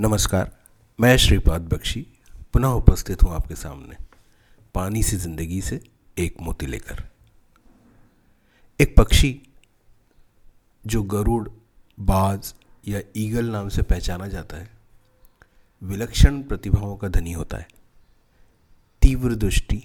[0.00, 0.50] नमस्कार,
[1.00, 2.06] मैं श्रीपाद बख्शी,
[2.52, 3.96] पुनः उपस्थित हूँ आपके सामने,
[4.74, 5.80] पानी से ज़िंदगी से
[6.18, 7.02] एक मोती लेकर।
[8.80, 9.42] एक पक्षी,
[10.86, 11.48] जो गरुड़,
[12.00, 12.54] बाज
[12.88, 14.70] या ईगल नाम से पहचाना जाता है,
[15.82, 17.68] विलक्षण प्रतिभाओं का धनी होता है।
[19.02, 19.82] तीव्र दृष्टि,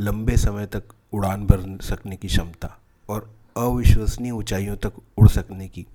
[0.00, 2.78] लंबे समय तक उड़ान भर सकने की क्षमता
[3.08, 5.86] और अविश्वसनीय ऊंचाइयों तक उड़ सकने की,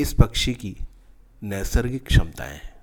[0.00, 0.76] इस पक्षी की
[1.42, 2.75] नैसर्गिक क्षमताएँ हैं।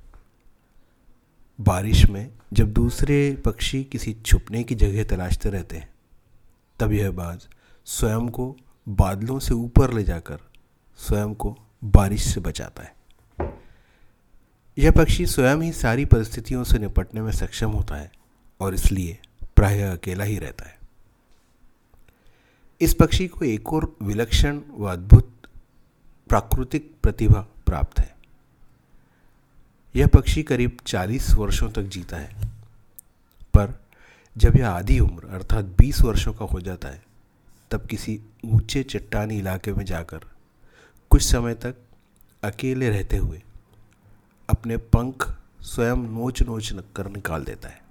[1.62, 5.94] बारिश में जब दूसरे पक्षी किसी छुपने की जगह तलाशते रहते हैं,
[6.80, 7.48] तब यह बाज
[7.86, 8.58] स्वयं को
[8.90, 10.40] बादलों से ऊपर ले जाकर
[10.98, 12.96] स्वयं को बारिश से बचाता है।
[14.78, 18.12] यह पक्षी स्वयं ही सारी परिस्थितियों से निपटने में सक्षम होता है
[18.60, 19.20] और इसलिए
[19.56, 20.80] प्रायः अकेला ही रहता है।
[22.82, 25.48] इस पक्षी को एक और विलक्षण व अद्भुत
[26.30, 28.13] प्राकृतिक प्रतिभा प्राप्त है।
[29.96, 32.36] यह पक्षी करीब 40 वर्षों तक जीता है।
[33.54, 33.84] पर
[34.38, 37.04] जब यह आधी उम्र, अर्थात 20 वर्षों का हो जाता है,
[37.72, 40.18] तब किसी ऊँचे चट्टानी इलाके में जाकर
[41.10, 41.76] कुछ समय तक
[42.44, 43.44] अकेले रहते हुए
[44.50, 47.84] अपने पंख स्वयं नोच नोच कर निकाल देता है।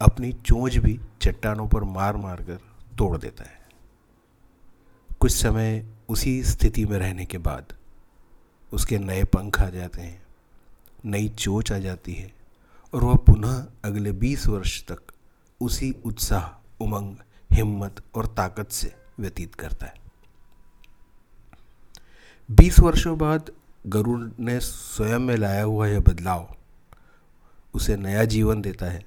[0.00, 2.56] अपनी चोंच भी चट्टानों पर मार मार कर
[2.98, 3.62] तोड़ देता है।
[5.20, 7.64] कुछ समय उसी स्थिति में रहने के बाद
[8.72, 10.22] उसके नए पंख आ जाते हैं।
[11.04, 12.32] नई चोच आ जाती है
[12.94, 15.00] और वह पुनः अगले 20 वर्ष तक
[15.60, 17.16] उसी उत्साह, उमंग,
[17.52, 19.94] हिम्मत और ताकत से व्यतीत करता है।
[22.50, 23.50] 20 वर्षों बाद
[23.86, 26.56] गरुड़ ने स्वयं में लाया हुआ यह बदलाव
[27.74, 29.06] उसे नया जीवन देता है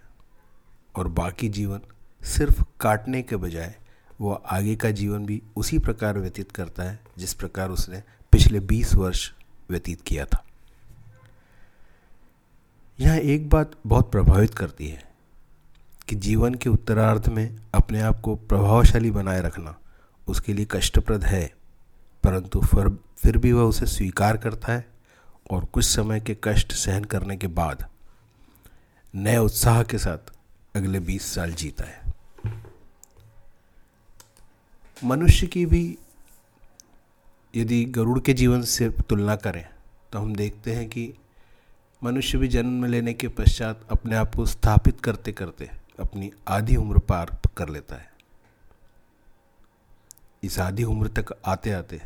[0.95, 1.81] और बाकी जीवन
[2.23, 3.75] सिर्फ़ काटने के बजाय
[4.21, 8.95] वह आगे का जीवन भी उसी प्रकार व्यतीत करता है जिस प्रकार उसने पिछले 20
[8.95, 9.31] वर्ष
[9.69, 10.44] व्यतीत किया था।
[13.06, 15.03] यह एक बात बहुत प्रभावित करती है
[16.08, 19.75] कि जीवन के उत्तरार्ध में अपने आप को प्रभावशाली बनाए रखना
[20.28, 21.46] उसके लिए कष्टप्रद है,
[22.24, 24.85] परंतु फिर फिर भी वह उसे स्वीकार करता है
[25.52, 27.85] और कुछ समय के कष्ट सहन करने के बाद
[29.16, 30.31] नए उत्साह के साथ
[30.75, 32.13] अगले 20 साल जीता है।
[35.03, 35.97] मनुष्य की भी
[37.56, 39.66] यदि गरुड़ के जीवन से तुलना करें
[40.12, 41.13] तो हम देखते हैं कि
[42.05, 46.99] मनुष्य भी जन्म लेने के पश्चात अपने आप को स्थापित करते करते अपनी आधी उम्र
[46.99, 48.13] पार कर लेता है।
[50.43, 52.01] इस आधी उम्र तक आते आते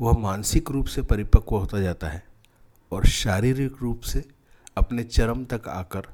[0.00, 2.22] वह मानसिक रूप से परिपक्व होता जाता है
[2.92, 4.24] और शारीरिक रूप से
[4.76, 6.08] अपने चरम तक आकर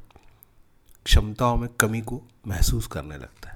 [1.05, 3.54] क्षमताओं में कमी को महसूस करने लगता है।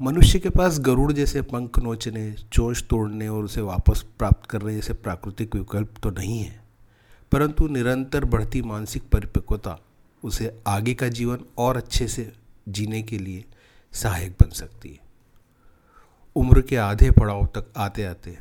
[0.00, 4.92] मनुष्य के पास गरुड़ जैसे पंख नोचने, चोच तोड़ने और उसे वापस प्राप्त करने जैसे
[4.94, 6.58] प्राकृतिक विकल्प तो नहीं है,
[7.32, 9.78] परंतु निरंतर बढ़ती मानसिक परिपक्वता
[10.22, 12.30] उसे आगे का जीवन और अच्छे से
[12.68, 13.44] जीने के लिए
[13.92, 14.98] सहायक बन सकती है।
[16.36, 18.36] उम्र के आधे पड़ाव तक आते आते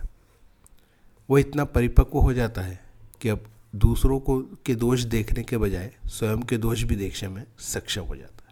[1.29, 2.79] वह इतना परिपक्व हो जाता है
[3.21, 7.43] कि अब दूसरों को के दोष देखने के बजाय स्वयं के दोष भी देखने में
[7.59, 8.42] सक्षम हो जाता है।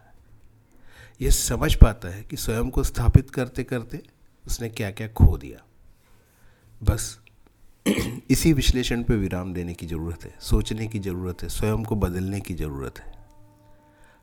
[1.20, 4.02] ये समझ पाता है कि स्वयं को स्थापित करते करते
[4.46, 5.64] उसने क्या क्या खो दिया।
[6.82, 7.20] बस
[8.30, 12.40] इसी विश्लेषण पे विराम देने की ज़रूरत है, सोचने की ज़रूरत है, स्वयं को बदलने
[12.40, 13.24] की ज़रूरत है।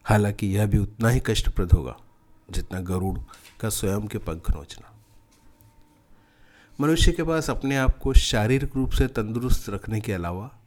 [0.04, 1.98] हालाँकि यह भी उतना ही कष्टप्रद होगा
[2.52, 3.20] जितना गरुड़
[3.60, 4.96] का स्वयं के पंख नोचना।
[6.82, 10.60] मनुष्य के पास अपने आप को शारीरिक रूप से तंदुरुस्त रखने के अलावा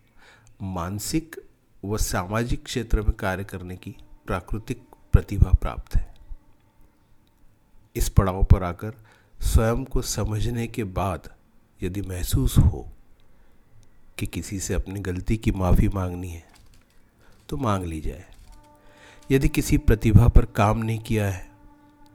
[0.62, 1.36] मानसिक
[1.84, 3.96] व सामाजिक क्षेत्र में कार्य करने की
[4.26, 6.11] प्राकृतिक प्रतिभा प्राप्त है।
[7.96, 8.92] इस पड़ाव पर आकर
[9.40, 11.28] स्वयं को समझने के बाद
[11.80, 12.86] यदि महसूस हो
[14.18, 16.44] कि किसी से अपनी गलती की माफ़ी मांगनी है
[17.48, 18.24] तो मांग ली जाए।
[19.30, 21.50] यदि किसी प्रतिभा पर काम नहीं किया है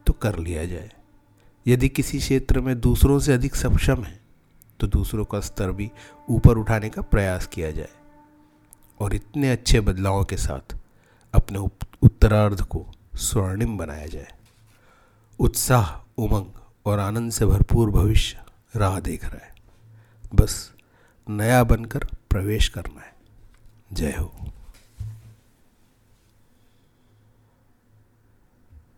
[0.06, 0.90] तो कर लिया जाए।
[1.66, 4.20] यदि किसी क्षेत्र में दूसरों से अधिक सक्षम है
[4.80, 5.90] तो दूसरों का स्तर भी
[6.30, 7.88] ऊपर उठाने का प्रयास किया जाए।
[9.00, 10.76] और इतने अच्छे बदलावों के साथ
[11.34, 11.58] अपने
[12.02, 12.86] उत्तरार्ध को
[13.16, 14.32] स्वर्णिम बनाया जाए।
[15.38, 16.46] उत्साह, उमंग
[16.86, 18.38] और आनंद से भरपूर भविष्य
[18.76, 19.54] राह देख रहा है।
[20.34, 20.72] बस
[21.30, 23.14] नया बनकर प्रवेश करना है।
[23.92, 24.32] जय हो।